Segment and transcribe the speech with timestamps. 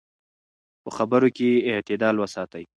[0.83, 2.63] په خبرو کې اعتدال وساتئ.